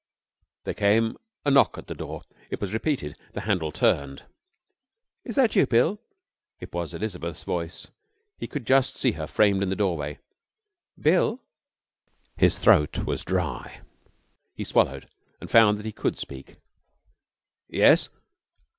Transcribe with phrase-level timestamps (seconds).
[0.63, 1.15] There came
[1.45, 2.23] a knock at the door.
[2.49, 3.15] It was repeated.
[3.33, 4.23] The handle turned.
[5.23, 5.99] 'Is that you, Bill?'
[6.59, 7.85] It was Elizabeth's voice.
[8.35, 10.17] He could just see her, framed in the doorway.
[10.99, 11.39] 'Bill!'
[12.35, 13.81] His throat was dry.
[14.55, 15.07] He swallowed,
[15.39, 16.55] and found that he could speak.
[17.69, 18.09] 'Yes?'